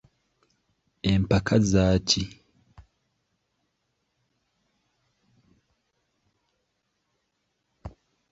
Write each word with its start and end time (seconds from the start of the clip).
Empaka 1.11 1.55
za 1.71 1.85
ki? 2.07 2.21